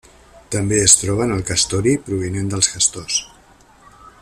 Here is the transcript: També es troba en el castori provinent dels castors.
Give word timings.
També 0.53 0.79
es 0.85 0.95
troba 1.01 1.27
en 1.29 1.33
el 1.35 1.43
castori 1.51 1.93
provinent 2.07 2.51
dels 2.55 2.71
castors. 2.77 3.21